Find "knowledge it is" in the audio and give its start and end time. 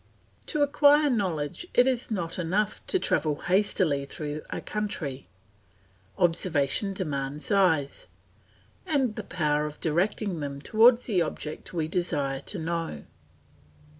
1.11-2.09